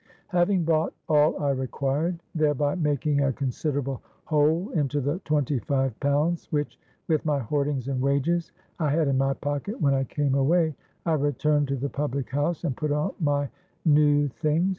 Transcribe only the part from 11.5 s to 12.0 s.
to the